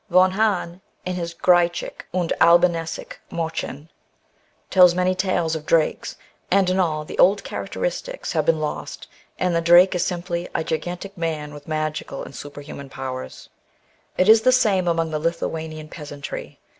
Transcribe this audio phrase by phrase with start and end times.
[0.09, 3.87] Von Hahn, in his Griechische und Alhan esische Mdrchen,
[4.71, 6.15] tells many tales of drakes,
[6.49, 9.05] and in all, the old characteristics have been lost,
[9.37, 13.49] and the drake is simply a gigantic man with magical and superhuman powers.
[14.17, 16.57] It is the same among the Lithuanian peasantry.